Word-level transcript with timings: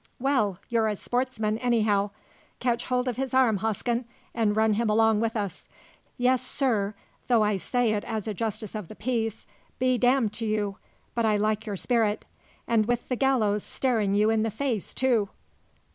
"Well, 0.17 0.57
you're 0.67 0.87
a 0.87 0.95
sportsman, 0.95 1.59
anyhow. 1.59 2.09
Catch 2.59 2.85
hold 2.85 3.07
of 3.07 3.17
his 3.17 3.35
arm, 3.35 3.57
Hosken, 3.59 4.05
and 4.33 4.55
run 4.55 4.73
him 4.73 4.89
along 4.89 5.19
with 5.19 5.35
us. 5.37 5.67
Yes, 6.17 6.41
sir, 6.41 6.95
though 7.27 7.43
I 7.43 7.57
say 7.57 7.93
it 7.93 8.03
as 8.05 8.27
a 8.27 8.33
justice 8.33 8.73
of 8.73 8.87
the 8.87 8.95
peace, 8.95 9.45
be 9.77 9.99
d 9.99 10.19
d 10.19 10.27
to 10.29 10.45
you, 10.47 10.77
but 11.13 11.27
I 11.27 11.37
like 11.37 11.67
your 11.67 11.77
spirit. 11.77 12.25
And 12.67 12.87
with 12.87 13.09
the 13.09 13.15
gallows 13.15 13.61
staring 13.63 14.15
you 14.15 14.31
in 14.31 14.41
the 14.41 14.49
face, 14.49 14.95
too!" 14.95 15.29